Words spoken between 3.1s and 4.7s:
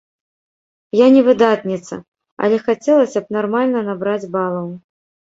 б нармальна набраць балаў.